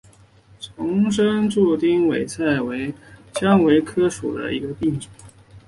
[0.59, 1.77] 丛生钉柱委
[2.21, 2.91] 陵菜为
[3.35, 5.07] 蔷薇科委陵菜属下的一个变种。